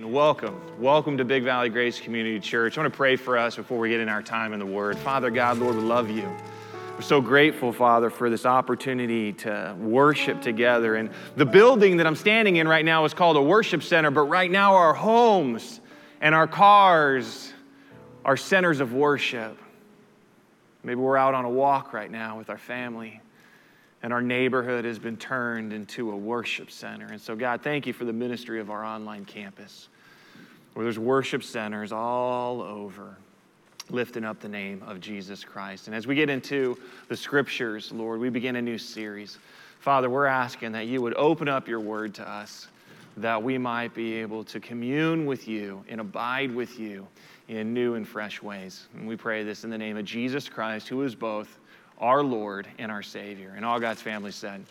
[0.00, 0.58] And welcome.
[0.80, 2.78] Welcome to Big Valley Grace Community Church.
[2.78, 4.96] I want to pray for us before we get in our time in the Word.
[4.96, 6.26] Father God, Lord, we love you.
[6.94, 10.94] We're so grateful, Father, for this opportunity to worship together.
[10.94, 14.22] And the building that I'm standing in right now is called a worship center, but
[14.22, 15.82] right now our homes
[16.22, 17.52] and our cars
[18.24, 19.58] are centers of worship.
[20.82, 23.20] Maybe we're out on a walk right now with our family
[24.02, 27.06] and our neighborhood has been turned into a worship center.
[27.06, 29.88] And so, God, thank you for the ministry of our online campus,
[30.74, 33.16] where there's worship centers all over,
[33.90, 35.86] lifting up the name of Jesus Christ.
[35.86, 39.38] And as we get into the scriptures, Lord, we begin a new series.
[39.80, 42.68] Father, we're asking that you would open up your word to us,
[43.16, 47.06] that we might be able to commune with you and abide with you
[47.48, 48.86] in new and fresh ways.
[48.94, 51.58] And we pray this in the name of Jesus Christ, who is both
[52.00, 53.52] our Lord and our Savior.
[53.56, 54.64] And all God's family said,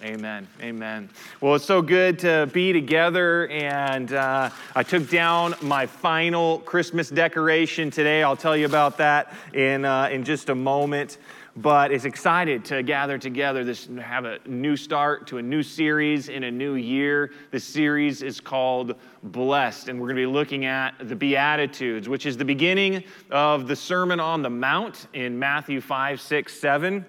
[0.00, 0.46] Amen.
[0.62, 1.08] Amen.
[1.40, 3.48] Well, it's so good to be together.
[3.48, 8.22] And uh, I took down my final Christmas decoration today.
[8.22, 11.18] I'll tell you about that in, uh, in just a moment
[11.62, 16.28] but is excited to gather together this have a new start to a new series
[16.28, 20.66] in a new year the series is called blessed and we're going to be looking
[20.66, 25.80] at the beatitudes which is the beginning of the sermon on the mount in matthew
[25.80, 27.04] 5 6 7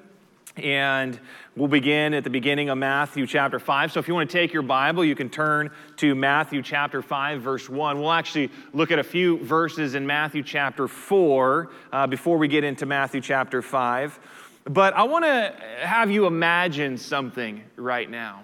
[0.58, 1.20] and
[1.56, 3.92] we'll begin at the beginning of Matthew chapter 5.
[3.92, 7.42] So if you want to take your Bible, you can turn to Matthew chapter 5,
[7.42, 8.00] verse 1.
[8.00, 12.64] We'll actually look at a few verses in Matthew chapter 4 uh, before we get
[12.64, 14.20] into Matthew chapter 5.
[14.66, 18.44] But I want to have you imagine something right now.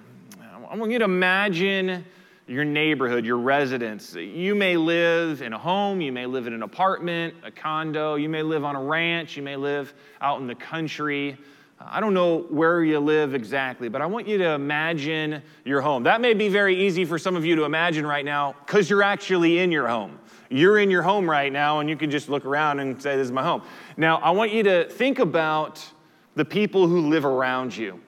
[0.69, 2.03] I want you to imagine
[2.47, 4.15] your neighborhood, your residence.
[4.15, 8.29] You may live in a home, you may live in an apartment, a condo, you
[8.29, 11.37] may live on a ranch, you may live out in the country.
[11.79, 16.03] I don't know where you live exactly, but I want you to imagine your home.
[16.03, 19.03] That may be very easy for some of you to imagine right now because you're
[19.03, 20.19] actually in your home.
[20.49, 23.25] You're in your home right now, and you can just look around and say, This
[23.25, 23.63] is my home.
[23.97, 25.83] Now, I want you to think about
[26.35, 27.99] the people who live around you.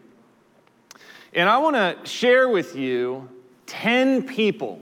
[1.34, 3.30] And I want to share with you
[3.68, 4.82] 10 people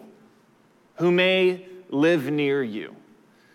[0.95, 2.95] who may live near you.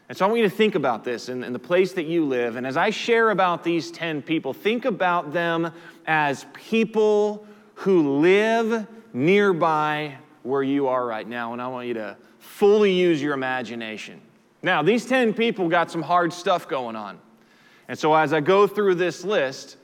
[0.09, 2.25] And so I want you to think about this in, in, the place that you
[2.25, 2.57] live.
[2.57, 5.73] And as I share about these 10 people, think about them
[6.05, 11.53] as people who live nearby where you are right now.
[11.53, 14.21] And I want you to fully use your imagination.
[14.63, 17.21] Now, these 10 people got some hard stuff going on.
[17.87, 19.77] And so as I go through this list,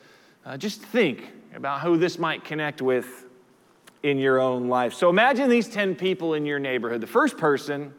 [0.46, 3.26] uh, just think about who this might connect with
[4.04, 4.94] in your own life.
[4.94, 7.00] So imagine these 10 people in your neighborhood.
[7.00, 7.92] The first person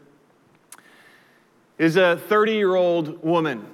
[1.78, 3.68] is a 30 year old woman,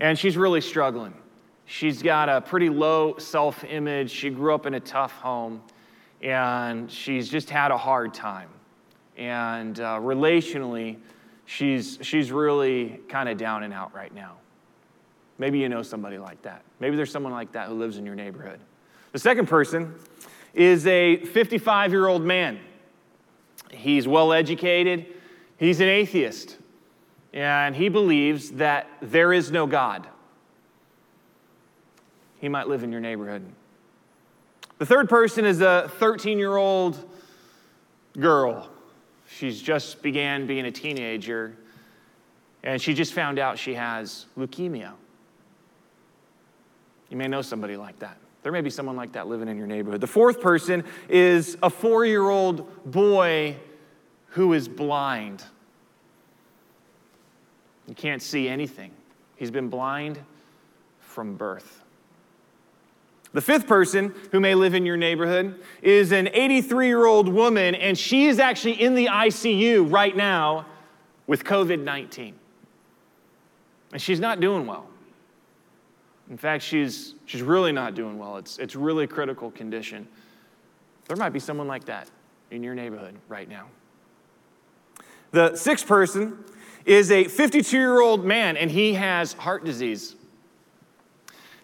[0.00, 1.14] and she's really struggling.
[1.66, 4.10] She's got a pretty low self image.
[4.10, 5.62] She grew up in a tough home,
[6.20, 8.48] and she's just had a hard time.
[9.16, 10.96] And uh, relationally,
[11.46, 14.38] she's, she's really kind of down and out right now.
[15.40, 16.62] Maybe you know somebody like that.
[16.78, 18.60] Maybe there's someone like that who lives in your neighborhood.
[19.12, 19.94] The second person
[20.52, 22.60] is a 55 year old man.
[23.72, 25.06] He's well educated,
[25.56, 26.58] he's an atheist
[27.32, 30.06] and he believes that there is no God.
[32.38, 33.44] He might live in your neighborhood.
[34.78, 37.08] The third person is a 13 year old
[38.18, 38.68] girl.
[39.28, 41.56] She's just began being a teenager,
[42.62, 44.92] and she just found out she has leukemia.
[47.10, 48.16] You may know somebody like that.
[48.42, 50.00] There may be someone like that living in your neighborhood.
[50.00, 53.56] The fourth person is a four year old boy
[54.28, 55.44] who is blind.
[57.86, 58.92] He can't see anything.
[59.36, 60.18] He's been blind
[61.00, 61.82] from birth.
[63.32, 67.74] The fifth person who may live in your neighborhood is an 83 year old woman,
[67.74, 70.66] and she is actually in the ICU right now
[71.26, 72.34] with COVID 19.
[73.92, 74.86] And she's not doing well.
[76.30, 78.36] In fact, she's, she's really not doing well.
[78.36, 80.06] It's, it's really critical condition.
[81.08, 82.08] There might be someone like that
[82.52, 83.66] in your neighborhood right now.
[85.32, 86.38] The sixth person
[86.86, 90.14] is a 52 year old man, and he has heart disease.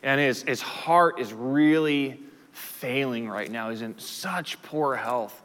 [0.03, 2.21] And his, his heart is really
[2.51, 3.71] failing right now.
[3.71, 5.43] He's in such poor health.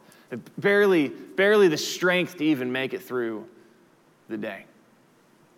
[0.58, 3.46] Barely, barely the strength to even make it through
[4.28, 4.64] the day.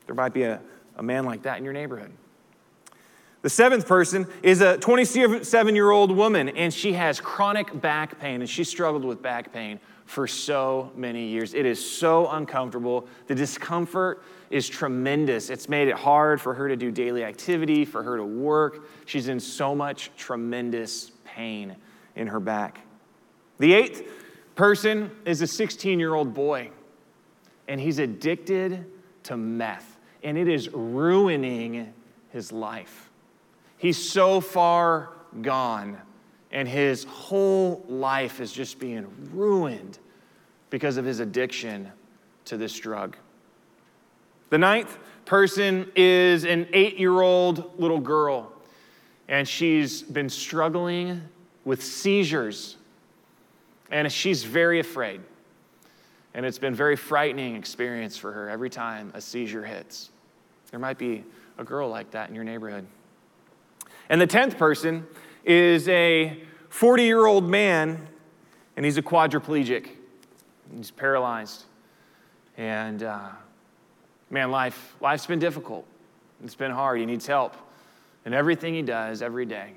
[0.07, 0.61] There might be a,
[0.97, 2.13] a man like that in your neighborhood.
[3.45, 8.41] The seventh person is a 27 year old woman, and she has chronic back pain,
[8.41, 11.53] and she struggled with back pain for so many years.
[11.53, 13.07] It is so uncomfortable.
[13.27, 15.51] The discomfort is tremendous.
[15.51, 18.89] It's made it hard for her to do daily activity, for her to work.
[19.05, 21.77] She's in so much tremendous pain
[22.17, 22.81] in her back.
[23.59, 24.09] The eighth
[24.55, 26.71] person is a 16 year old boy.
[27.69, 28.87] and he's addicted
[29.25, 31.93] to meth, and it is ruining
[32.31, 33.11] his life.
[33.85, 35.11] He's so far
[35.43, 35.99] gone,
[36.51, 39.99] and his whole life is just being ruined
[40.71, 41.93] because of his addiction
[42.47, 43.15] to this drug.
[44.49, 44.97] The ninth
[45.27, 48.51] person is an eight year old little girl,
[49.29, 51.21] and she's been struggling
[51.67, 52.79] with seizures,
[53.91, 55.21] and she's very afraid.
[56.33, 60.09] And it's been a very frightening experience for her every time a seizure hits.
[60.71, 61.23] There might be
[61.59, 62.87] a girl like that in your neighborhood.
[64.09, 65.07] And the 10th person
[65.45, 68.07] is a 40 year old man,
[68.77, 69.89] and he's a quadriplegic.
[70.77, 71.65] He's paralyzed.
[72.57, 73.29] And uh,
[74.31, 75.87] man, life, life's been difficult.
[76.43, 76.99] It's been hard.
[77.01, 77.57] He needs help
[78.25, 79.73] in everything he does every day.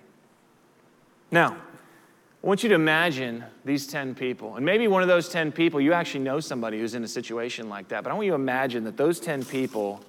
[1.32, 1.58] Now,
[2.44, 4.56] I want you to imagine these 10 people.
[4.56, 7.68] And maybe one of those 10 people, you actually know somebody who's in a situation
[7.68, 8.04] like that.
[8.04, 10.02] But I want you to imagine that those 10 people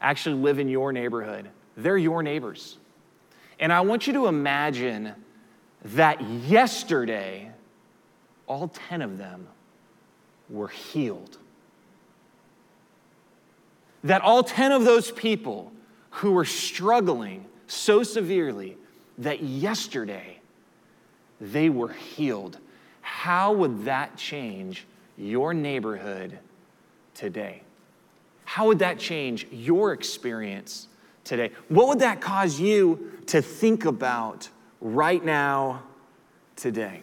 [0.00, 1.48] actually live in your neighborhood.
[1.76, 2.78] They're your neighbors.
[3.58, 5.14] And I want you to imagine
[5.84, 7.50] that yesterday,
[8.46, 9.46] all 10 of them
[10.48, 11.38] were healed.
[14.04, 15.72] That all 10 of those people
[16.10, 18.76] who were struggling so severely
[19.18, 20.40] that yesterday
[21.40, 22.58] they were healed.
[23.00, 24.86] How would that change
[25.16, 26.38] your neighborhood
[27.14, 27.62] today?
[28.44, 30.88] How would that change your experience
[31.26, 31.50] today?
[31.68, 34.48] What would that cause you to think about
[34.80, 35.82] right now,
[36.54, 37.02] today?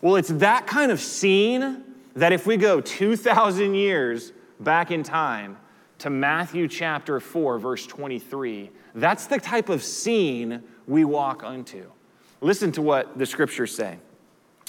[0.00, 1.84] Well, it's that kind of scene
[2.16, 5.58] that if we go 2,000 years back in time
[5.98, 11.90] to Matthew chapter 4, verse 23, that's the type of scene we walk unto.
[12.40, 13.98] Listen to what the scriptures say.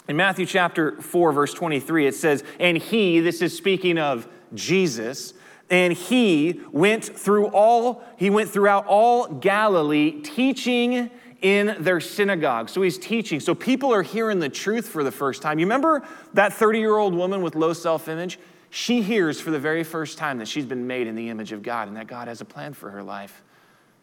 [0.07, 5.33] In Matthew chapter 4, verse 23, it says, And he, this is speaking of Jesus,
[5.71, 11.09] and he went through all, he went throughout all Galilee, teaching
[11.41, 12.69] in their synagogue.
[12.69, 13.39] So he's teaching.
[13.39, 15.57] So people are hearing the truth for the first time.
[15.57, 18.37] You remember that 30 year old woman with low self image?
[18.69, 21.63] She hears for the very first time that she's been made in the image of
[21.63, 23.41] God and that God has a plan for her life.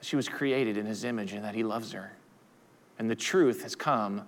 [0.00, 2.12] She was created in his image and that he loves her.
[2.98, 4.26] And the truth has come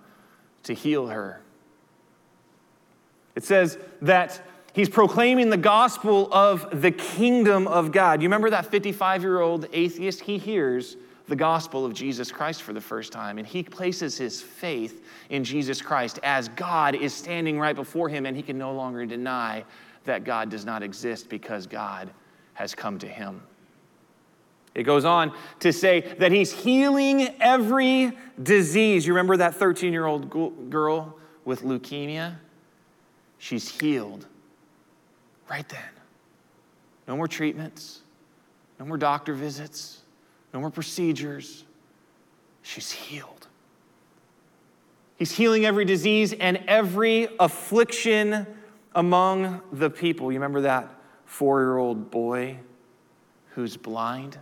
[0.63, 1.41] to heal her.
[3.35, 4.41] It says that
[4.73, 8.21] he's proclaiming the gospel of the kingdom of God.
[8.21, 10.21] You remember that 55 year old atheist?
[10.21, 10.97] He hears
[11.27, 13.37] the gospel of Jesus Christ for the first time.
[13.37, 18.25] And he places his faith in Jesus Christ as God is standing right before him,
[18.25, 19.63] and he can no longer deny
[20.03, 22.09] that God does not exist because God
[22.53, 23.41] has come to him.
[24.75, 29.05] It goes on to say that he's healing every disease.
[29.05, 32.35] You remember that 13 year old girl with leukemia?
[33.37, 34.27] She's healed
[35.51, 35.79] right then.
[37.09, 37.99] No more treatments,
[38.79, 39.99] no more doctor visits,
[40.53, 41.65] no more procedures.
[42.61, 43.47] She's healed.
[45.17, 48.47] He's healing every disease and every affliction
[48.95, 50.31] among the people.
[50.31, 50.89] You remember that
[51.25, 52.57] four year old boy
[53.49, 54.37] who's blind?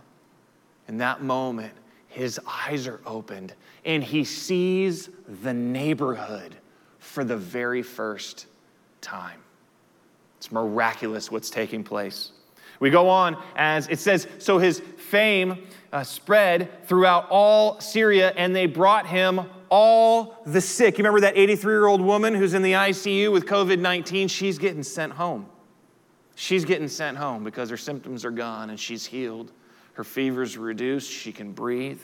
[0.86, 1.72] In that moment,
[2.06, 3.52] his eyes are opened
[3.84, 5.10] and he sees
[5.42, 6.54] the neighborhood
[7.00, 8.46] for the very first
[9.00, 9.40] time.
[10.40, 12.32] It's miraculous what's taking place.
[12.78, 18.56] We go on as it says, so his fame uh, spread throughout all Syria, and
[18.56, 20.96] they brought him all the sick.
[20.96, 24.28] You remember that 83 year old woman who's in the ICU with COVID 19?
[24.28, 25.44] She's getting sent home.
[26.36, 29.52] She's getting sent home because her symptoms are gone and she's healed.
[29.92, 32.00] Her fever's reduced, she can breathe.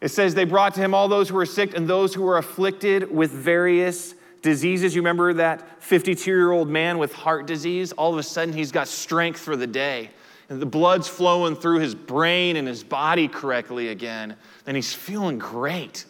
[0.00, 2.38] It says they brought to him all those who were sick and those who were
[2.38, 4.94] afflicted with various diseases.
[4.94, 7.92] You remember that 52 year old man with heart disease?
[7.92, 10.10] All of a sudden, he's got strength for the day.
[10.50, 14.36] And the blood's flowing through his brain and his body correctly again.
[14.66, 16.04] And he's feeling great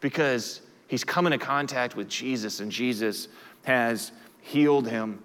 [0.00, 3.28] because he's come into contact with Jesus and Jesus
[3.64, 5.22] has healed him.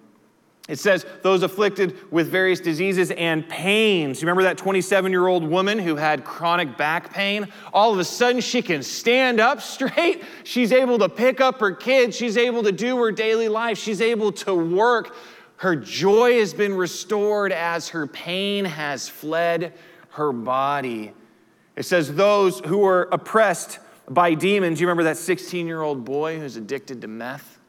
[0.70, 4.22] It says, those afflicted with various diseases and pains.
[4.22, 7.48] You remember that 27 year old woman who had chronic back pain?
[7.72, 10.22] All of a sudden, she can stand up straight.
[10.44, 12.16] She's able to pick up her kids.
[12.16, 13.78] She's able to do her daily life.
[13.78, 15.16] She's able to work.
[15.56, 19.74] Her joy has been restored as her pain has fled
[20.10, 21.12] her body.
[21.74, 24.80] It says, those who are oppressed by demons.
[24.80, 27.59] You remember that 16 year old boy who's addicted to meth?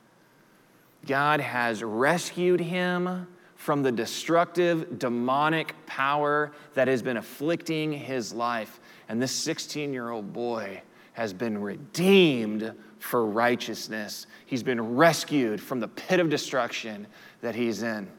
[1.05, 8.79] God has rescued him from the destructive demonic power that has been afflicting his life.
[9.07, 10.81] And this 16 year old boy
[11.13, 14.27] has been redeemed for righteousness.
[14.45, 17.07] He's been rescued from the pit of destruction
[17.41, 18.09] that he's in.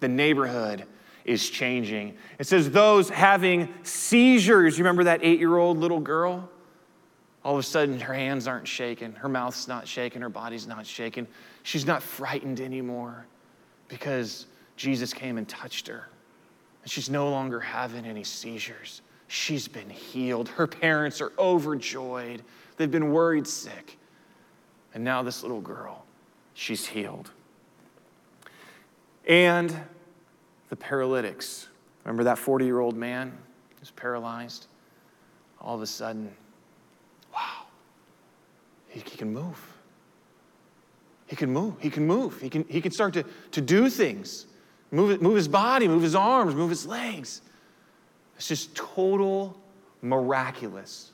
[0.00, 0.84] The neighborhood
[1.24, 2.16] is changing.
[2.38, 6.50] It says, those having seizures, you remember that eight year old little girl?
[7.44, 10.86] All of a sudden, her hands aren't shaking, her mouth's not shaking, her body's not
[10.86, 11.26] shaking.
[11.62, 13.26] She's not frightened anymore
[13.88, 14.46] because
[14.76, 16.08] Jesus came and touched her.
[16.82, 19.02] And she's no longer having any seizures.
[19.28, 20.48] She's been healed.
[20.48, 22.42] Her parents are overjoyed.
[22.76, 23.98] They've been worried sick.
[24.94, 26.04] And now, this little girl,
[26.54, 27.30] she's healed.
[29.26, 29.76] And
[30.68, 31.68] the paralytics.
[32.04, 33.36] Remember that 40 year old man
[33.78, 34.66] who's paralyzed?
[35.60, 36.34] All of a sudden,
[38.94, 39.60] he, he can move.
[41.26, 41.74] He can move.
[41.80, 42.40] He can move.
[42.40, 44.46] He can, he can start to, to do things
[44.92, 47.42] move, move his body, move his arms, move his legs.
[48.36, 49.60] It's just total
[50.00, 51.10] miraculous.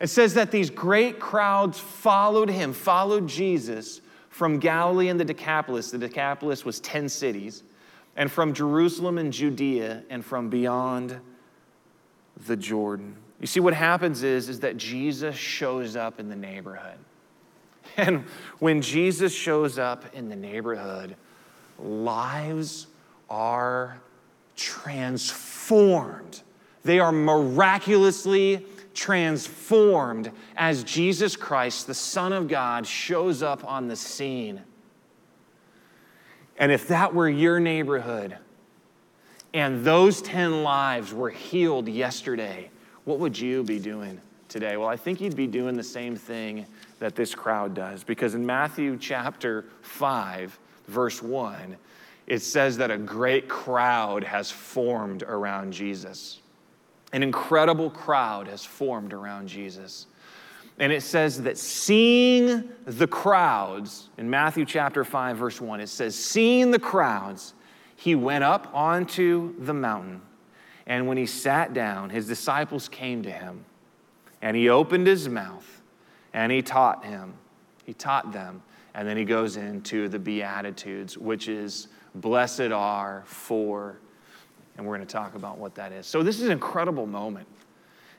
[0.00, 5.90] It says that these great crowds followed him, followed Jesus from Galilee and the Decapolis.
[5.90, 7.64] The Decapolis was 10 cities,
[8.14, 11.18] and from Jerusalem and Judea, and from beyond
[12.46, 13.16] the Jordan.
[13.40, 16.98] You see, what happens is, is that Jesus shows up in the neighborhood.
[17.98, 18.24] And
[18.58, 21.16] when Jesus shows up in the neighborhood,
[21.78, 22.88] lives
[23.30, 24.02] are
[24.54, 26.42] transformed.
[26.82, 33.96] They are miraculously transformed as Jesus Christ, the Son of God, shows up on the
[33.96, 34.62] scene.
[36.58, 38.36] And if that were your neighborhood
[39.54, 42.70] and those 10 lives were healed yesterday,
[43.06, 44.76] what would you be doing today?
[44.76, 46.66] Well, I think you'd be doing the same thing
[46.98, 50.58] that this crowd does because in Matthew chapter 5,
[50.88, 51.76] verse 1,
[52.26, 56.40] it says that a great crowd has formed around Jesus.
[57.12, 60.06] An incredible crowd has formed around Jesus.
[60.80, 66.16] And it says that seeing the crowds, in Matthew chapter 5, verse 1, it says,
[66.16, 67.54] Seeing the crowds,
[67.94, 70.20] he went up onto the mountain.
[70.86, 73.64] And when he sat down, his disciples came to him.
[74.42, 75.82] And he opened his mouth
[76.32, 77.34] and he taught him.
[77.84, 78.62] He taught them.
[78.94, 83.98] And then he goes into the Beatitudes, which is blessed are for,
[84.76, 86.06] and we're going to talk about what that is.
[86.06, 87.46] So, this is an incredible moment.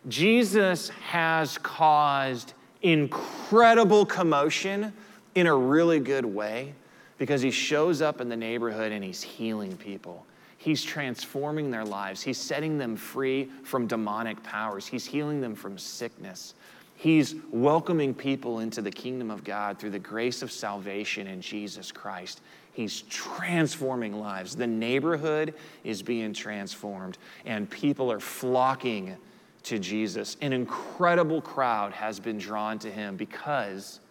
[0.07, 4.93] Jesus has caused incredible commotion
[5.35, 6.73] in a really good way
[7.17, 10.25] because he shows up in the neighborhood and he's healing people.
[10.67, 12.21] He's transforming their lives.
[12.21, 14.85] He's setting them free from demonic powers.
[14.85, 16.55] He's healing them from sickness.
[16.97, 21.89] He's welcoming people into the kingdom of God through the grace of salvation in Jesus
[21.89, 22.41] Christ.
[22.73, 24.57] He's transforming lives.
[24.57, 25.53] The neighborhood
[25.85, 29.15] is being transformed, and people are flocking
[29.63, 30.35] to Jesus.
[30.41, 34.01] An incredible crowd has been drawn to him because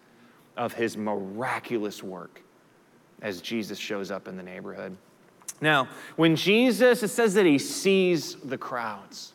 [0.57, 2.41] of his miraculous work
[3.21, 4.97] as Jesus shows up in the neighborhood.
[5.61, 9.33] Now, when Jesus, it says that he sees the crowds.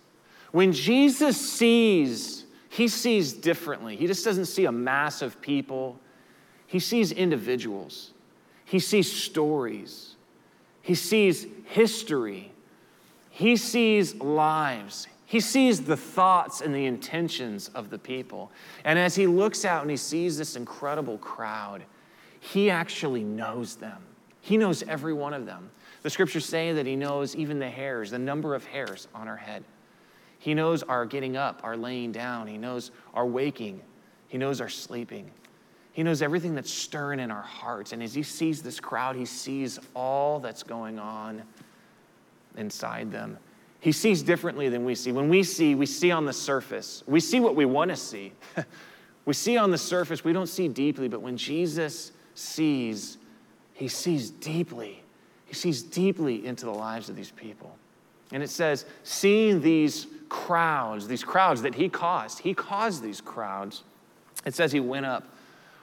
[0.51, 3.97] When Jesus sees he sees differently.
[3.97, 5.99] He just doesn't see a mass of people,
[6.67, 8.13] he sees individuals,
[8.63, 10.15] he sees stories,
[10.81, 12.53] he sees history,
[13.29, 15.07] he sees lives.
[15.25, 18.51] He sees the thoughts and the intentions of the people.
[18.83, 21.83] And as he looks out and he sees this incredible crowd,
[22.41, 24.01] he actually knows them.
[24.41, 25.71] He knows every one of them.
[26.01, 29.38] The scriptures say that he knows even the hairs, the number of hairs on our
[29.38, 29.63] head.
[30.39, 32.48] He knows our getting up, our laying down.
[32.48, 33.81] He knows our waking.
[34.27, 35.29] He knows our sleeping.
[35.93, 37.91] He knows everything that's stirring in our hearts.
[37.91, 41.43] And as he sees this crowd, he sees all that's going on
[42.58, 43.38] inside them.
[43.81, 45.12] He sees differently than we see.
[45.12, 47.03] When we see, we see on the surface.
[47.08, 48.31] We see what we want to see.
[49.25, 53.17] we see on the surface, we don't see deeply, but when Jesus sees,
[53.74, 55.03] he sees deeply.
[55.51, 57.75] He sees deeply into the lives of these people.
[58.31, 62.39] And it says, seeing these crowds, these crowds that he caused.
[62.39, 63.84] He caused these crowds.
[64.46, 65.25] It says he went up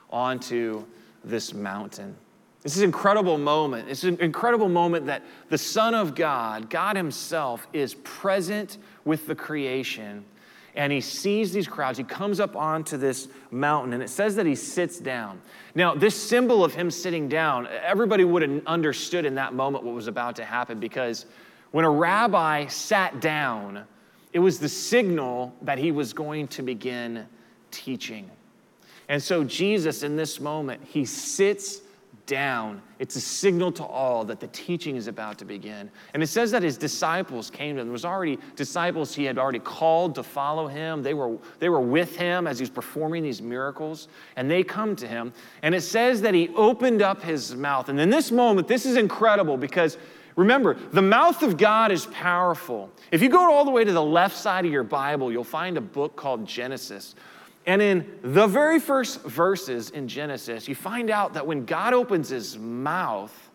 [0.09, 0.85] onto
[1.23, 2.15] this mountain.
[2.63, 3.89] This is an incredible moment.
[3.89, 9.35] It's an incredible moment that the Son of God, God Himself, is present with the
[9.35, 10.25] creation
[10.75, 11.97] and he sees these crowds.
[11.97, 15.41] He comes up onto this mountain and it says that he sits down.
[15.75, 19.93] Now, this symbol of him sitting down, everybody would have understood in that moment what
[19.93, 21.25] was about to happen because
[21.71, 23.85] when a rabbi sat down,
[24.33, 27.25] it was the signal that he was going to begin
[27.71, 28.29] teaching.
[29.07, 31.81] And so, Jesus, in this moment, he sits
[32.29, 32.81] down.
[32.99, 35.89] It's a signal to all that the teaching is about to begin.
[36.13, 37.87] And it says that his disciples came to him.
[37.87, 41.01] There was already disciples he had already called to follow him.
[41.01, 44.07] They were, they were with him as he's performing these miracles.
[44.35, 45.33] And they come to him.
[45.63, 47.89] And it says that he opened up his mouth.
[47.89, 49.97] And in this moment, this is incredible because
[50.35, 52.91] remember, the mouth of God is powerful.
[53.11, 55.77] If you go all the way to the left side of your Bible, you'll find
[55.77, 57.15] a book called Genesis.
[57.65, 62.29] And in the very first verses in Genesis, you find out that when God opens
[62.29, 63.49] his mouth,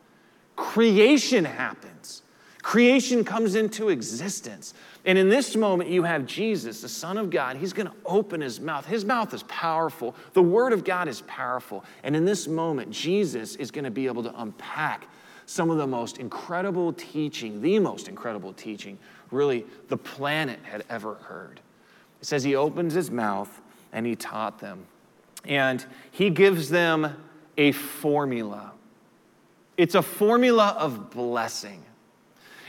[0.57, 2.23] creation happens.
[2.63, 4.73] Creation comes into existence.
[5.05, 7.57] And in this moment, you have Jesus, the Son of God.
[7.57, 8.87] He's going to open his mouth.
[8.87, 10.15] His mouth is powerful.
[10.33, 11.85] The Word of God is powerful.
[12.03, 15.09] And in this moment, Jesus is going to be able to unpack
[15.45, 18.99] some of the most incredible teaching, the most incredible teaching,
[19.31, 21.61] really, the planet had ever heard.
[22.23, 23.61] It says he opens his mouth
[23.95, 24.87] and he taught them.
[25.47, 27.17] And he gives them
[27.57, 28.73] a formula.
[29.79, 31.83] It's a formula of blessing.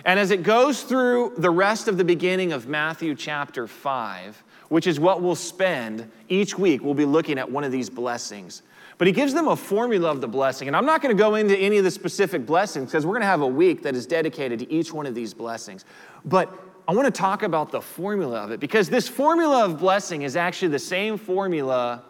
[0.05, 4.87] And as it goes through the rest of the beginning of Matthew chapter 5, which
[4.87, 8.61] is what we'll spend each week, we'll be looking at one of these blessings.
[8.97, 10.67] But he gives them a formula of the blessing.
[10.67, 13.21] And I'm not going to go into any of the specific blessings because we're going
[13.21, 15.85] to have a week that is dedicated to each one of these blessings.
[16.23, 16.53] But
[16.87, 20.35] I want to talk about the formula of it because this formula of blessing is
[20.35, 22.03] actually the same formula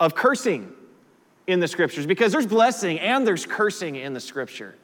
[0.00, 0.72] of cursing
[1.46, 4.74] in the scriptures because there's blessing and there's cursing in the scripture.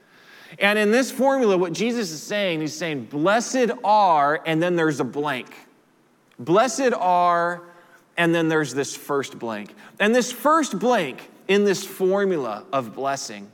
[0.58, 5.00] And in this formula, what Jesus is saying, he's saying, Blessed are, and then there's
[5.00, 5.52] a blank.
[6.38, 7.62] Blessed are,
[8.16, 9.74] and then there's this first blank.
[9.98, 13.50] And this first blank in this formula of blessing,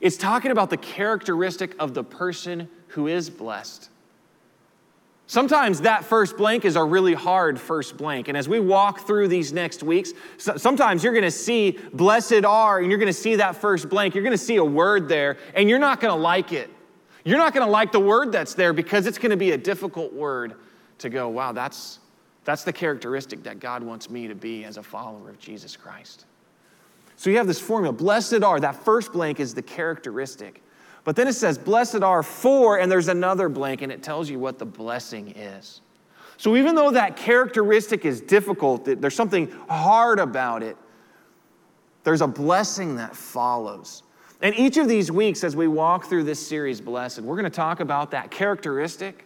[0.00, 3.90] it's talking about the characteristic of the person who is blessed.
[5.28, 8.28] Sometimes that first blank is a really hard first blank.
[8.28, 12.90] And as we walk through these next weeks, sometimes you're to see blessed are, and
[12.90, 14.14] you're to see that first blank.
[14.14, 16.70] You're to see a word there, and you're not to like it.
[17.24, 20.54] You're not to like the word that's there because it's to be a difficult word
[20.96, 21.98] to go, wow, that's,
[22.44, 26.24] that's the characteristic that God wants me to be as a follower of Jesus Christ.
[27.16, 30.62] So you have this formula blessed are, that first blank is the characteristic.
[31.08, 34.38] But then it says, Blessed are for, and there's another blank, and it tells you
[34.38, 35.80] what the blessing is.
[36.36, 40.76] So even though that characteristic is difficult, there's something hard about it,
[42.04, 44.02] there's a blessing that follows.
[44.42, 47.50] And each of these weeks, as we walk through this series, Blessed, we're going to
[47.50, 49.24] talk about that characteristic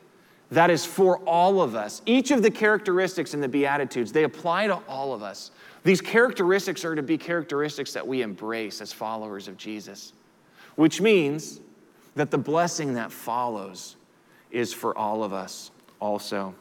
[0.52, 2.00] that is for all of us.
[2.06, 5.50] Each of the characteristics in the Beatitudes, they apply to all of us.
[5.82, 10.12] These characteristics are to be characteristics that we embrace as followers of Jesus,
[10.76, 11.58] which means
[12.14, 13.96] that the blessing that follows
[14.50, 15.70] is for all of us
[16.00, 16.54] also.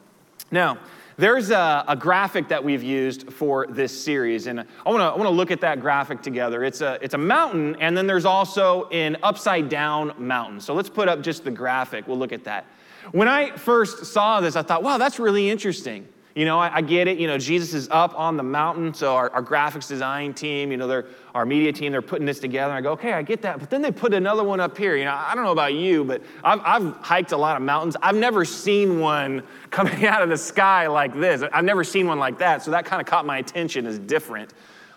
[0.50, 0.78] Now,
[1.16, 5.30] there's a, a, graphic that we've used for this series, and I wanna, I wanna
[5.30, 6.64] look at that graphic together.
[6.64, 10.60] It's a, it's a mountain, and then there's also an upside down mountain.
[10.60, 12.08] So let's put up just the graphic.
[12.08, 12.66] We'll look at that.
[13.12, 16.08] When I first saw this, I thought, wow, that's really interesting.
[16.34, 17.18] You know, I, I, get it.
[17.18, 18.94] You know, Jesus is up on the mountain.
[18.94, 21.02] So our, our graphics design team, you know,
[21.34, 22.72] our media team, they're putting this together.
[22.72, 23.58] I go, okay, I get that.
[23.58, 24.96] But then they put another one up here.
[24.96, 27.96] You know, I don't know about you, but I've, I've hiked a lot of mountains.
[28.00, 31.42] I've never seen one coming out of the sky like this.
[31.52, 32.62] I've never seen one like that.
[32.62, 34.54] So that kind of caught my attention as different.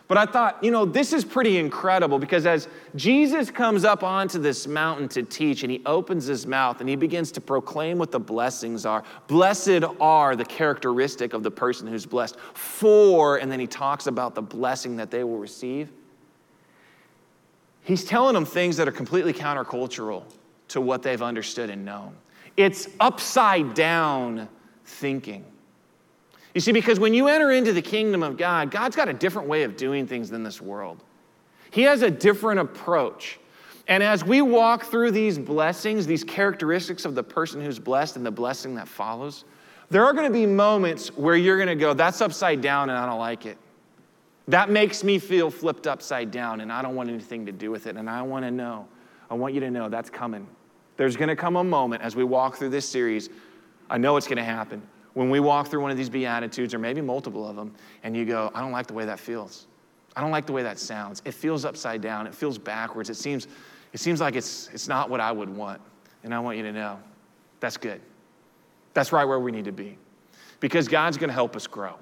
[0.07, 4.37] But I thought, you know, this is pretty incredible because as Jesus comes up onto
[4.37, 8.11] this mountain to teach and he opens his mouth and he begins to proclaim what
[8.11, 9.03] the blessings are.
[9.27, 12.37] Blessed are the characteristic of the person who's blessed.
[12.53, 15.91] For, and then he talks about the blessing that they will receive.
[17.81, 20.23] He's telling them things that are completely countercultural
[20.67, 22.15] to what they've understood and known.
[22.57, 24.49] It's upside down
[24.85, 25.45] thinking.
[26.55, 29.49] You see, because when you enter into the kingdom of God, God's got a different
[29.49, 31.03] way of doing things than this world.
[31.69, 33.37] He has a different approach.
[33.89, 38.25] And as we walk through these blessings, these characteristics of the person who's blessed and
[38.25, 39.43] the blessing that follows,
[39.89, 42.97] there are going to be moments where you're going to go, that's upside down and
[42.97, 43.57] I don't like it.
[44.47, 47.85] That makes me feel flipped upside down and I don't want anything to do with
[47.85, 47.97] it.
[47.97, 48.87] And I want to know,
[49.29, 50.47] I want you to know that's coming.
[50.95, 53.29] There's going to come a moment as we walk through this series,
[53.89, 54.81] I know it's going to happen,
[55.15, 57.73] when we walk through one of these Beatitudes, or maybe multiple of them,
[58.03, 59.65] and you go, I don't like the way that feels.
[60.15, 61.21] I don't like the way that sounds.
[61.25, 62.27] It feels upside down.
[62.27, 63.09] It feels backwards.
[63.09, 63.47] It seems,
[63.93, 65.81] it seems like it's, it's not what I would want.
[66.23, 66.99] And I want you to know
[67.61, 68.01] that's good.
[68.93, 69.97] That's right where we need to be.
[70.59, 71.95] Because God's going to help us grow.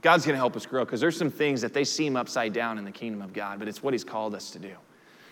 [0.00, 2.78] God's going to help us grow because there's some things that they seem upside down
[2.78, 4.74] in the kingdom of God, but it's what He's called us to do.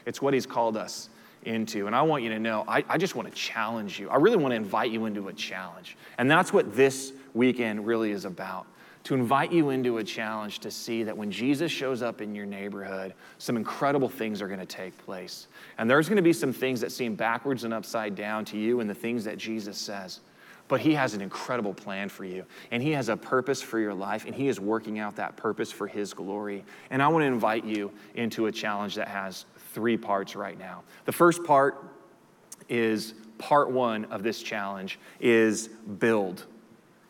[0.07, 1.09] It's what He's called us
[1.44, 1.87] into.
[1.87, 4.09] And I want you to know, I, I just want to challenge you.
[4.11, 5.96] I really want to invite you into a challenge.
[6.18, 8.66] And that's what this weekend really is about
[9.07, 12.44] to invite you into a challenge to see that when Jesus shows up in your
[12.44, 15.46] neighborhood, some incredible things are going to take place.
[15.79, 18.81] And there's going to be some things that seem backwards and upside down to you
[18.81, 20.18] and the things that Jesus says.
[20.66, 23.94] But He has an incredible plan for you, and He has a purpose for your
[23.94, 26.64] life, and He is working out that purpose for His glory.
[26.90, 29.44] And I want to invite you into a challenge that has
[29.77, 30.83] three parts right now.
[31.05, 31.85] The first part
[32.67, 36.47] is part one of this challenge is build.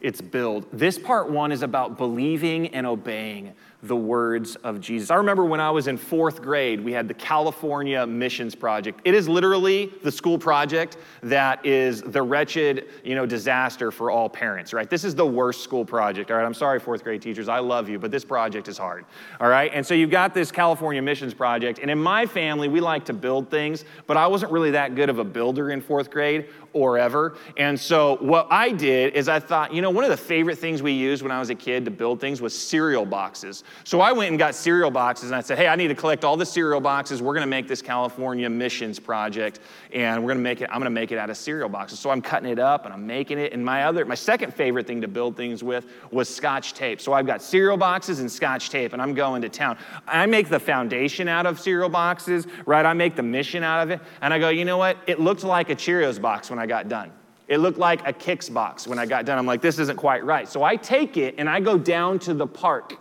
[0.01, 0.67] It's build.
[0.73, 3.55] This part one is about believing and obeying
[3.87, 5.11] the words of Jesus.
[5.11, 9.01] I remember when I was in fourth grade, we had the California Missions Project.
[9.05, 14.29] It is literally the school project that is the wretched, you know, disaster for all
[14.29, 14.89] parents, right?
[14.89, 16.45] This is the worst school project, all right?
[16.45, 19.05] I'm sorry, fourth grade teachers, I love you, but this project is hard,
[19.41, 19.71] all right?
[19.75, 23.13] And so you've got this California Missions Project, and in my family, we like to
[23.13, 26.99] build things, but I wasn't really that good of a builder in fourth grade or
[26.99, 27.37] ever.
[27.57, 30.83] And so what I did is I thought, you know, one of the favorite things
[30.83, 33.65] we used when I was a kid to build things was cereal boxes.
[33.85, 36.23] So I went and got cereal boxes and I said, hey, I need to collect
[36.23, 37.23] all the cereal boxes.
[37.23, 39.61] We're going to make this California missions project
[39.93, 41.99] and we're going to make it, I'm going to make it out of cereal boxes.
[41.99, 43.55] So I'm cutting it up and I'm making it.
[43.55, 47.01] And my other, my second favorite thing to build things with was scotch tape.
[47.01, 49.79] So I've got cereal boxes and scotch tape and I'm going to town.
[50.07, 52.85] I make the foundation out of cereal boxes, right?
[52.85, 54.01] I make the mission out of it.
[54.21, 54.99] And I go, you know what?
[55.07, 57.13] It looked like a Cheerios box when I got done.
[57.49, 59.39] It looked like a Kix box when I got done.
[59.39, 60.49] I'm like, this isn't quite right.
[60.49, 62.99] So I take it and I go down to the park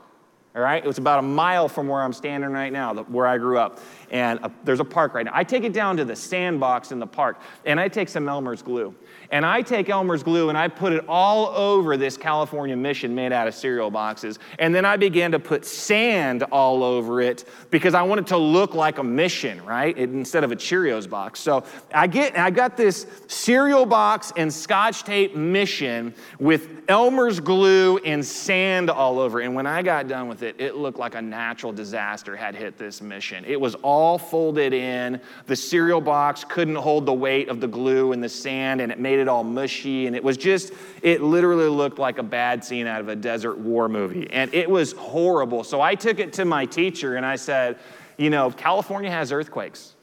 [0.56, 0.82] all right?
[0.82, 3.80] It was about a mile from where I'm standing right now, where I grew up.
[4.15, 5.34] And a, there's a park right now.
[5.34, 8.62] I take it down to the sandbox in the park, and I take some Elmer's
[8.62, 8.95] glue.
[9.32, 13.32] And I take Elmer's glue and I put it all over this California mission made
[13.32, 14.39] out of cereal boxes.
[14.60, 18.38] And then I began to put sand all over it because I want it to
[18.38, 19.97] look like a mission, right?
[19.97, 21.39] It, instead of a Cheerios box.
[21.39, 27.97] So I get I got this cereal box and scotch tape mission with Elmer's glue
[27.97, 29.39] and sand all over.
[29.39, 32.78] And when I got done with it, it looked like a natural disaster had hit
[32.78, 33.43] this mission.
[33.45, 35.20] It was all folded in.
[35.48, 39.00] The cereal box couldn't hold the weight of the glue and the sand, and it
[39.00, 42.63] made made it all mushy, and it was just, it literally looked like a bad
[42.63, 44.28] scene out of a desert war movie.
[44.30, 45.63] And it was horrible.
[45.63, 47.80] So I took it to my teacher and I said,
[48.18, 49.94] you know, California has earthquakes.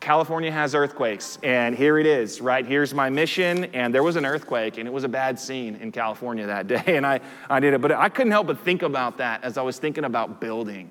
[0.00, 2.66] California has earthquakes, and here it is, right?
[2.66, 5.92] Here's my mission, and there was an earthquake, and it was a bad scene in
[5.92, 7.80] California that day, and I, I did it.
[7.80, 10.90] But I couldn't help but think about that as I was thinking about building.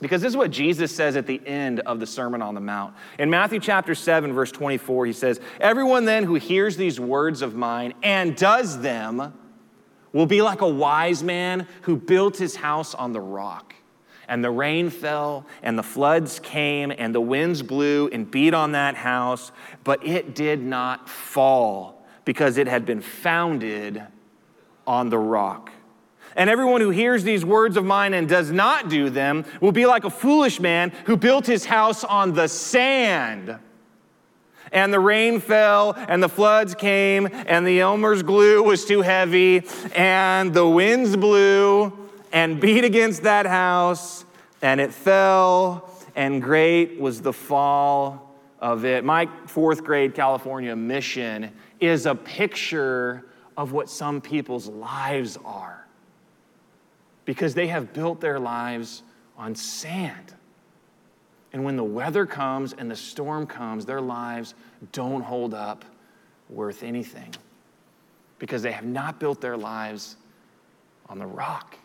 [0.00, 2.94] Because this is what Jesus says at the end of the Sermon on the Mount.
[3.18, 7.54] In Matthew chapter 7, verse 24, he says, Everyone then who hears these words of
[7.54, 9.34] mine and does them
[10.12, 13.74] will be like a wise man who built his house on the rock.
[14.26, 18.72] And the rain fell, and the floods came, and the winds blew and beat on
[18.72, 19.50] that house,
[19.82, 24.02] but it did not fall because it had been founded
[24.86, 25.72] on the rock.
[26.36, 29.86] And everyone who hears these words of mine and does not do them will be
[29.86, 33.58] like a foolish man who built his house on the sand.
[34.72, 39.62] And the rain fell, and the floods came, and the Elmer's glue was too heavy,
[39.96, 41.92] and the winds blew
[42.32, 44.24] and beat against that house,
[44.62, 49.04] and it fell, and great was the fall of it.
[49.04, 53.24] My fourth grade California mission is a picture
[53.56, 55.79] of what some people's lives are
[57.24, 59.02] because they have built their lives
[59.36, 60.34] on sand.
[61.52, 64.54] And when the weather comes and the storm comes, their lives
[64.92, 65.84] don't hold up
[66.48, 67.34] worth anything
[68.38, 70.16] because they have not built their lives
[71.08, 71.76] on the rock.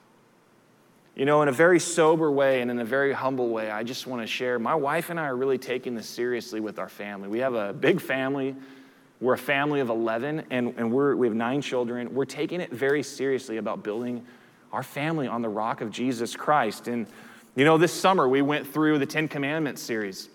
[1.15, 4.05] You know, in a very sober way and in a very humble way, I just
[4.05, 7.29] want to share my wife and I are really taking this seriously with our family.
[7.29, 8.55] We have a big family.
[9.21, 12.13] We're a family of 11, and, and we're, we have nine children.
[12.13, 14.25] We're taking it very seriously about building
[14.75, 16.89] our family on the rock of Jesus Christ.
[16.89, 17.07] And,
[17.55, 20.27] you know, this summer we went through the Ten Commandments series.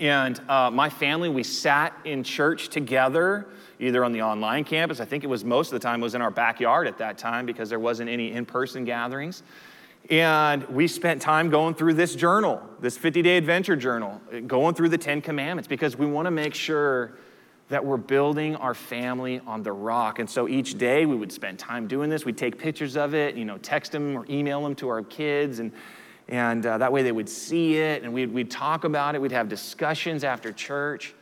[0.00, 3.46] And uh, my family, we sat in church together,
[3.78, 4.98] either on the online campus.
[4.98, 7.44] I think it was most of the time, was in our backyard at that time
[7.44, 9.42] because there wasn't any in person gatherings.
[10.08, 14.88] And we spent time going through this journal, this 50 day adventure journal, going through
[14.88, 17.18] the Ten Commandments because we want to make sure
[17.68, 20.20] that we're building our family on the rock.
[20.20, 22.24] And so each day we would spend time doing this.
[22.24, 25.58] We'd take pictures of it, you know, text them or email them to our kids,
[25.58, 25.72] and,
[26.28, 29.20] and uh, that way they would see it, and we'd, we'd talk about it.
[29.20, 31.14] We'd have discussions after church.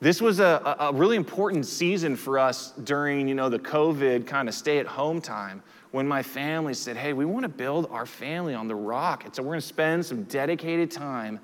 [0.00, 4.48] This was a, a really important season for us during, you know, the COVID kind
[4.48, 8.06] of stay at home time when my family said, hey, we want to build our
[8.06, 9.24] family on the rock.
[9.24, 11.38] And so we're going to spend some dedicated time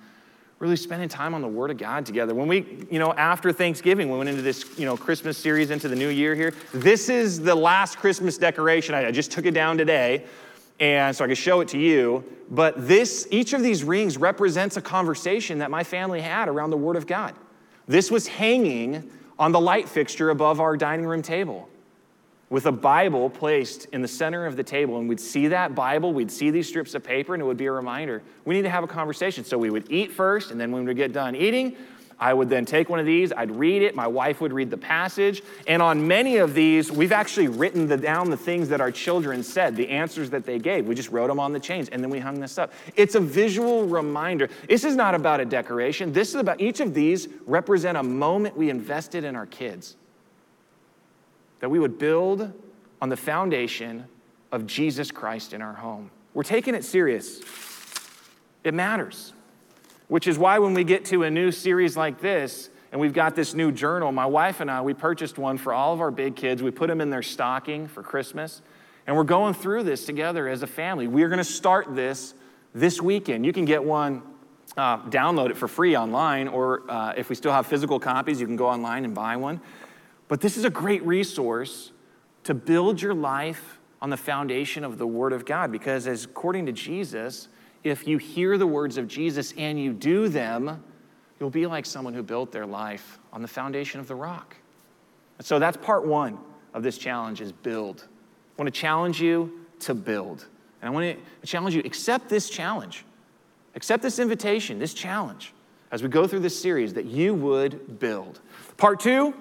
[0.58, 2.34] really spending time on the Word of God together.
[2.34, 5.88] When we, you know, after Thanksgiving, we went into this, you know, Christmas series into
[5.88, 6.52] the new year here.
[6.72, 8.94] This is the last Christmas decoration.
[8.94, 10.24] I, just took it down today.
[10.80, 12.24] and so I could show it to you.
[12.50, 16.76] But this, each of these rings represents a conversation that my family had around the
[16.76, 17.34] Word of God.
[17.86, 21.67] This was hanging on the light fixture above our dining room table
[22.50, 24.98] with a Bible placed in the center of the table.
[24.98, 27.66] And we'd see that Bible, we'd see these strips of paper, and it would be
[27.66, 29.44] a reminder we need to have a conversation.
[29.44, 31.76] So we would eat first, and then when we get done eating,
[32.20, 34.76] I would then take one of these, I'd read it, my wife would read the
[34.76, 35.40] passage.
[35.68, 39.44] And on many of these, we've actually written the, down the things that our children
[39.44, 40.86] said, the answers that they gave.
[40.86, 42.72] We just wrote them on the chains, and then we hung this up.
[42.96, 44.48] It's a visual reminder.
[44.68, 48.56] This is not about a decoration, this is about each of these represent a moment
[48.56, 49.96] we invested in our kids
[51.60, 52.52] that we would build
[53.00, 54.04] on the foundation
[54.52, 56.10] of Jesus Christ in our home.
[56.34, 57.40] We're taking it serious.
[58.64, 59.32] It matters.
[60.08, 63.34] Which is why when we get to a new series like this, and we've got
[63.34, 66.36] this new journal, my wife and I, we purchased one for all of our big
[66.36, 66.62] kids.
[66.62, 68.62] We put them in their stocking for Christmas.
[69.06, 71.06] And we're going through this together as a family.
[71.06, 72.34] We're going to start this
[72.74, 73.44] this weekend.
[73.44, 74.22] You can get one,
[74.76, 78.46] uh, download it for free online, or uh, if we still have physical copies, you
[78.46, 79.60] can go online and buy one.
[80.28, 81.92] But this is a great resource
[82.44, 86.66] to build your life on the foundation of the Word of God because, as according
[86.66, 87.48] to Jesus,
[87.82, 90.82] if you hear the words of Jesus and you do them,
[91.40, 94.56] you'll be like someone who built their life on the foundation of the rock.
[95.40, 96.38] So that's part one
[96.74, 98.06] of this challenge is build.
[98.58, 100.46] I want to challenge you to build.
[100.80, 103.04] And I want to challenge you, accept this challenge.
[103.74, 105.54] Accept this invitation, this challenge,
[105.92, 108.40] as we go through this series, that you would build.
[108.76, 109.34] Part two,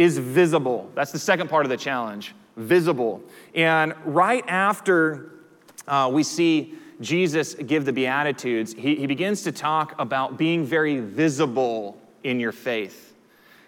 [0.00, 0.90] is visible.
[0.94, 3.22] That's the second part of the challenge visible.
[3.54, 5.32] And right after
[5.86, 11.00] uh, we see Jesus give the Beatitudes, he, he begins to talk about being very
[11.00, 13.14] visible in your faith.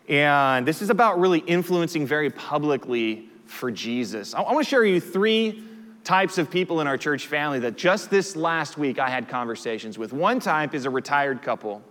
[0.08, 4.32] And this is about really influencing very publicly for Jesus.
[4.32, 5.62] I, I want to share you three
[6.02, 9.98] types of people in our church family that just this last week I had conversations
[9.98, 10.14] with.
[10.14, 11.82] One type is a retired couple.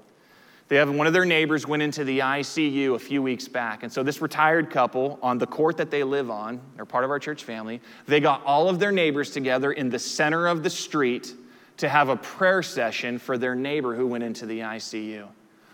[0.71, 3.83] They have one of their neighbors went into the ICU a few weeks back.
[3.83, 7.09] And so this retired couple on the court that they live on, they're part of
[7.09, 10.69] our church family, they got all of their neighbors together in the center of the
[10.69, 11.33] street
[11.75, 15.27] to have a prayer session for their neighbor who went into the ICU.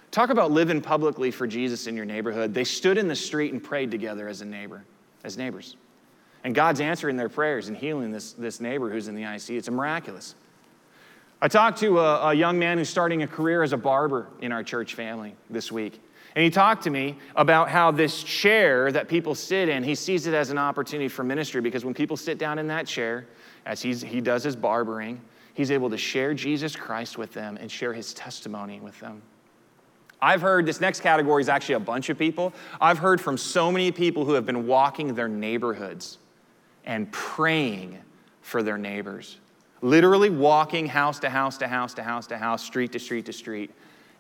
[0.10, 2.56] Talk about living publicly for Jesus in your neighborhood.
[2.56, 4.84] They stood in the street and prayed together as a neighbor,
[5.24, 5.76] as neighbors.
[6.44, 9.60] And God's answering their prayers and healing this, this neighbor who's in the ICU.
[9.60, 10.34] It's miraculous.
[11.40, 14.52] I talked to a, a, young man who's starting a career as a barber in
[14.52, 16.02] our church family this week.
[16.36, 20.26] And he talked to me about how this chair that people sit in, he sees
[20.26, 23.28] it as an opportunity for ministry because when people sit down in that chair,
[23.68, 25.22] as he's, he does his barbering,
[25.54, 29.22] he's able to share Jesus Christ with them and share his testimony with them.
[30.20, 32.52] I've heard this next category is actually a bunch of people.
[32.82, 36.18] I've heard from so many people who have been walking their neighborhoods
[36.84, 38.00] and praying
[38.42, 39.38] for their neighbors
[39.82, 43.34] literally walking house to house to house to house to house, street to street to
[43.34, 43.72] street,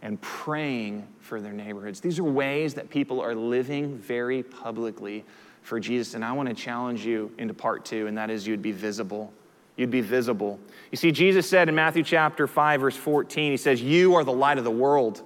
[0.01, 1.99] and praying for their neighborhoods.
[1.99, 5.25] These are ways that people are living very publicly
[5.63, 6.13] for Jesus.
[6.13, 9.33] And I want to challenge you into part two, and that is you'd be visible.
[9.75, 10.59] You'd be visible.
[10.91, 14.33] You see, Jesus said in Matthew chapter 5, verse 14, He says, You are the
[14.33, 15.21] light of the world.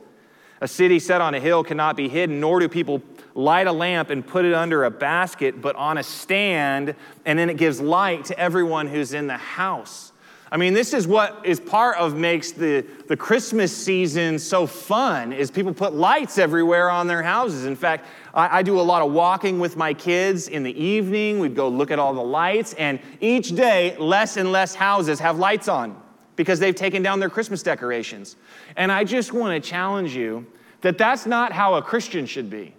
[0.60, 3.02] A city set on a hill cannot be hidden, nor do people
[3.34, 7.50] light a lamp and put it under a basket, but on a stand, and then
[7.50, 10.11] it gives light to everyone who's in the house.
[10.54, 15.32] I mean, this is what is part of makes the, the Christmas season so fun
[15.32, 17.66] is people put lights everywhere on their houses.
[17.66, 21.40] In fact, I, I do a lot of walking with my kids in the evening.
[21.40, 25.40] We'd go look at all the lights, and each day, less and less houses have
[25.40, 26.00] lights on
[26.36, 28.36] because they've taken down their Christmas decorations.
[28.76, 30.46] And I just want to challenge you
[30.82, 32.74] that that's not how a Christian should be.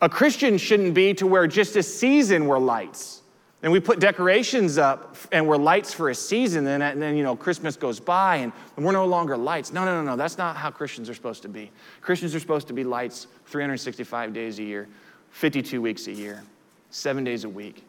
[0.00, 3.22] A Christian shouldn't be to where just a season were lights
[3.66, 7.24] and we put decorations up and we're lights for a season, and then, then you
[7.24, 9.72] know, Christmas goes by and, and we're no longer lights.
[9.72, 10.16] No, no, no, no.
[10.16, 11.72] That's not how Christians are supposed to be.
[12.00, 14.86] Christians are supposed to be lights 365 days a year,
[15.30, 16.44] 52 weeks a year,
[16.90, 17.82] seven days a week.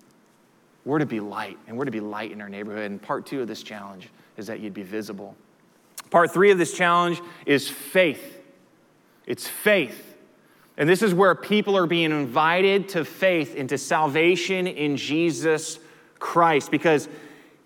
[0.84, 2.90] We're to be light, and we're to be light in our neighborhood.
[2.90, 5.36] And part two of this challenge is that you'd be visible.
[6.10, 8.42] Part three of this challenge is faith.
[9.28, 10.07] It's faith.
[10.78, 15.80] And this is where people are being invited to faith into salvation in Jesus
[16.20, 16.70] Christ.
[16.70, 17.10] Because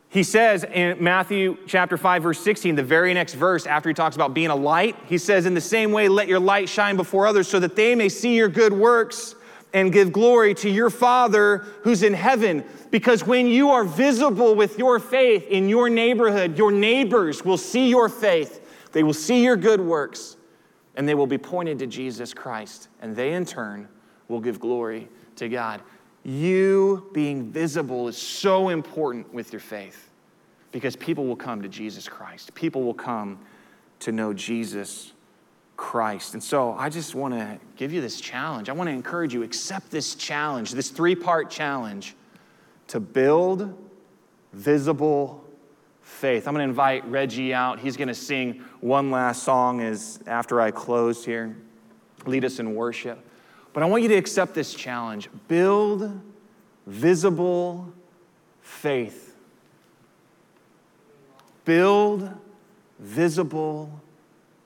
[0.09, 4.15] he says in Matthew chapter 5, verse 16, the very next verse, after he talks
[4.15, 7.27] about being a light, he says, In the same way, let your light shine before
[7.27, 9.35] others so that they may see your good works
[9.73, 12.63] and give glory to your Father who's in heaven.
[12.91, 17.89] Because when you are visible with your faith in your neighborhood, your neighbors will see
[17.89, 20.37] your faith, they will see your good works
[21.01, 23.87] and they will be pointed to Jesus Christ, and they in turn
[24.27, 25.81] will give glory to God.
[26.23, 30.09] you being visible is so important with your faith
[30.71, 32.53] because people will come to Jesus Christ.
[32.53, 33.39] People will come
[33.99, 35.13] to know Jesus
[35.77, 36.33] Christ.
[36.33, 38.69] And so I just want to give you this challenge.
[38.69, 42.15] I want to encourage you accept this challenge, this three-part challenge
[42.87, 43.73] to build
[44.53, 45.43] visible
[46.11, 46.47] faith.
[46.47, 47.79] I'm going to invite Reggie out.
[47.79, 51.55] He's going to sing one last song as after I close here.
[52.25, 53.25] Lead us in worship.
[53.73, 55.29] But I want you to accept this challenge.
[55.47, 56.21] Build
[56.85, 57.91] visible
[58.61, 59.35] faith.
[61.65, 62.29] Build
[62.99, 64.01] visible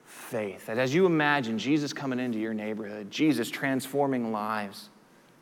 [0.05, 0.65] faith.
[0.65, 4.89] That as you imagine Jesus coming into your neighborhood, Jesus transforming lives.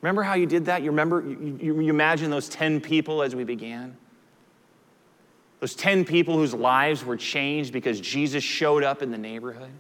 [0.02, 0.84] Remember how you did that?
[0.84, 3.96] You remember, you, you, you imagine those 10 people as we began?
[5.64, 9.72] Those 10 people whose lives were changed because Jesus showed up in the neighborhood?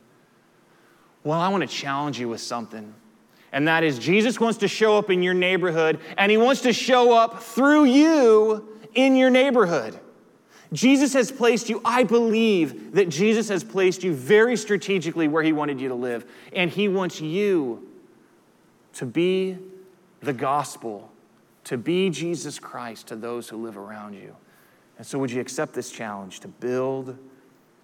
[1.26, 2.93] Well, I want to challenge you with something.
[3.52, 6.72] And that is, Jesus wants to show up in your neighborhood, and he wants to
[6.72, 10.00] show up through you in your neighborhood.
[10.72, 15.52] Jesus has placed you, I believe that Jesus has placed you very strategically where he
[15.52, 16.26] wanted you to live.
[16.54, 17.89] And he wants you
[18.93, 19.58] to be
[20.22, 21.12] the gospel,
[21.65, 24.34] to be Jesus Christ to those who live around you.
[25.04, 27.18] And so, would you accept this challenge to build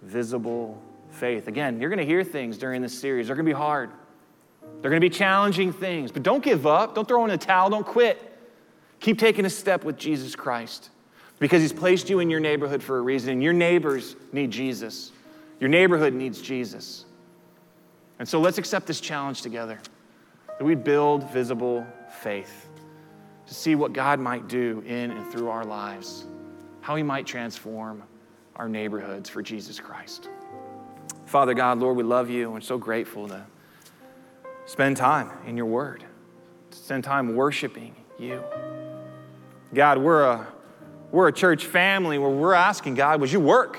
[0.00, 0.80] visible
[1.10, 1.48] faith?
[1.48, 3.90] Again, you're going to hear things during this series, they're going to be hard.
[4.80, 6.94] They're going to be challenging things, but don't give up.
[6.94, 7.68] Don't throw in the towel.
[7.68, 8.18] Don't quit.
[9.00, 10.88] Keep taking a step with Jesus Christ
[11.40, 15.12] because He's placed you in your neighborhood for a reason, and your neighbors need Jesus.
[15.60, 17.04] Your neighborhood needs Jesus.
[18.18, 19.78] And so let's accept this challenge together
[20.58, 21.86] that we build visible
[22.22, 22.70] faith
[23.46, 26.24] to see what God might do in and through our lives,
[26.80, 28.02] how we might transform
[28.56, 30.28] our neighborhoods for Jesus Christ.
[31.26, 33.44] Father God, Lord, we love you and we're so grateful to
[34.66, 36.04] spend time in your word,
[36.70, 38.42] spend time worshiping you.
[39.72, 40.46] God, we're a,
[41.12, 43.78] we're a church family where we're asking, God, would you work?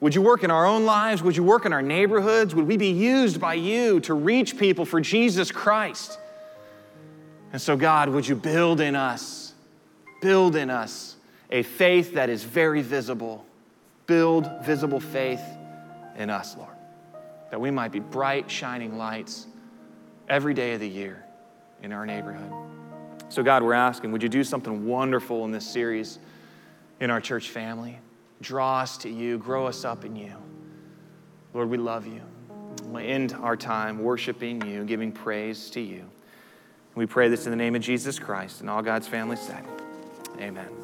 [0.00, 1.22] Would you work in our own lives?
[1.22, 2.54] Would you work in our neighborhoods?
[2.54, 6.18] Would we be used by you to reach people for Jesus Christ?
[7.52, 9.54] And so, God, would you build in us,
[10.20, 11.13] build in us
[11.50, 13.44] a faith that is very visible.
[14.06, 15.42] Build visible faith
[16.16, 16.76] in us, Lord,
[17.50, 19.46] that we might be bright, shining lights
[20.28, 21.24] every day of the year
[21.82, 22.52] in our neighborhood.
[23.28, 26.18] So, God, we're asking, would you do something wonderful in this series
[27.00, 27.98] in our church family?
[28.40, 30.34] Draw us to you, grow us up in you.
[31.54, 32.20] Lord, we love you.
[32.84, 36.04] We'll end our time worshiping you, giving praise to you.
[36.94, 39.64] We pray this in the name of Jesus Christ and all God's family said.
[40.38, 40.83] Amen.